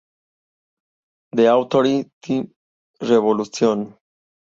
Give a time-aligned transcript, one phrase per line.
[1.33, 2.09] The Authority:
[3.01, 3.95] Revolution.